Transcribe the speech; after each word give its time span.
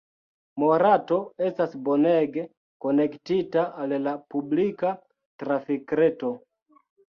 Morato 0.61 1.19
estas 1.49 1.75
bonege 1.89 2.45
konektita 2.87 3.67
al 3.85 3.95
la 4.09 4.15
publika 4.35 4.97
trafikreto. 5.45 6.35